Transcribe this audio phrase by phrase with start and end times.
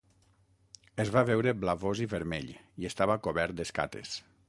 [1.03, 2.51] Es va veure blavós i vermell,
[2.85, 4.21] i estava cobert d'escates.